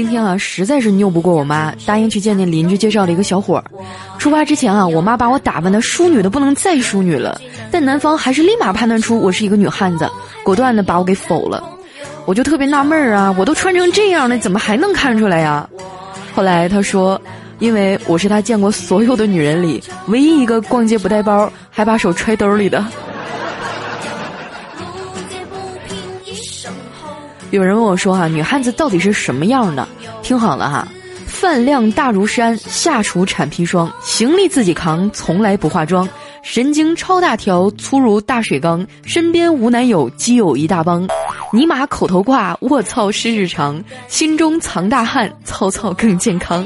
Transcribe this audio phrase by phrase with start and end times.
[0.00, 3.64] 今天啊，实在是拗不过我妈，答应去见见邻居介绍的一个小伙儿。
[4.16, 7.38] 出发之前啊，我妈把我打扮的淑女的不能再淑女了，
[7.70, 10.10] 但男方还是立马判断出我是一个女汉子，
[10.42, 11.62] 果断的把我给否了。
[12.24, 15.68] 我就特别纳闷儿啊，我都穿成这样了，怎么还能看出来呀？
[16.34, 17.20] 后来他说，
[17.58, 22.82] 因为我是他见过所有的女人里唯一一个逛街不带包，还把手揣兜里的。
[27.50, 29.88] 有人问我说：“哈，女汉子到底是什么样的？”
[30.22, 30.88] 听好了哈，
[31.26, 36.08] 饭量大如山，下厨产砒霜，行李自己扛，从来不化妆，
[36.42, 41.08] 神经超大条，粗如大水缸，身边无男友，基友一大帮，
[41.52, 46.64] 尼玛口头挂，卧槽是日常，心中藏大汉，操操更健康。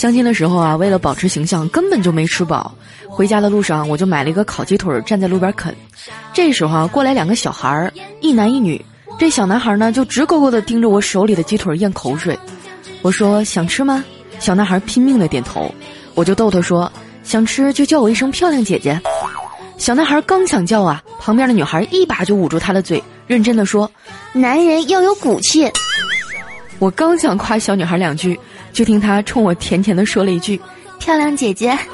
[0.00, 2.74] 相亲的时候啊，为了保持形象，根本就没吃饱。
[3.06, 5.76] 回家的路上，我就买了一个烤鸡腿，站在路边啃。
[6.32, 7.92] 这时候啊，过来两个小孩儿，
[8.22, 8.82] 一男一女。
[9.18, 12.38] 这小男孩呢，就直勾勾地盯着我手里的鸡腿咽口水。
[13.02, 14.02] 我说：“想吃吗？”
[14.40, 15.70] 小男孩拼命地点头。
[16.14, 16.90] 我就逗他说
[17.22, 18.98] ：“想吃就叫我一声漂亮姐姐。”
[19.76, 23.90] 小男孩刚想叫啊，旁边的女孩一把就捂住他的嘴，认真地说
[24.32, 25.70] ：“男人要有骨气。”
[26.80, 28.40] 我刚想夸小女孩两句。
[28.72, 30.60] 就听他冲我甜甜的说了一句
[30.98, 31.76] ：“漂亮姐姐。”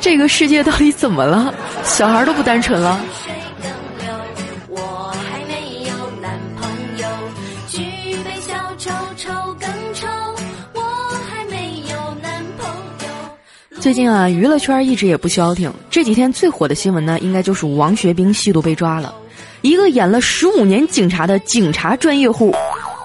[0.00, 1.52] 这个世界到底怎么了？
[1.84, 3.00] 小孩都不单纯了。
[13.80, 15.72] 最近啊，娱乐圈一直也不消停。
[15.88, 19.14] 这几天最火的新闻呢，应该就是王学兵吸毒被抓了，
[19.62, 22.54] 一个演了十五年警察的警察专业户。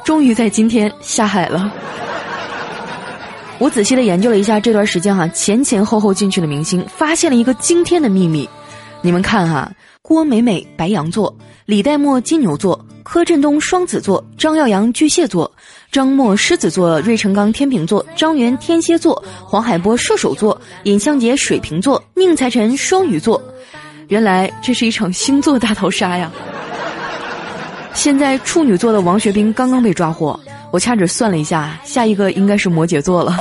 [0.03, 1.71] 终于在今天下海了。
[3.59, 8.49] 我仔细的研究了一下这段时间哈前前后后进去的明星，发现了一个惊天的秘密。
[9.01, 11.33] 你们看哈，郭美美白羊座，
[11.65, 15.49] 李代沫金牛座，柯震东双子座，张耀扬巨蟹座，
[15.92, 23.42] 张默狮子座，芮成钢天秤座，张元天蝎座，黄海波射手座，尹相杰水瓶座，宁财神双鱼座。
[24.09, 26.30] 原来这是一场星座大逃杀呀！
[27.93, 30.37] 现在处女座的王学兵刚刚被抓获，
[30.71, 33.37] 我掐指算了一下，下一个应该是摩羯座了。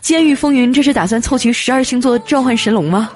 [0.00, 3.10] 监狱风云，这是打算凑齐十二星座召唤神龙吗？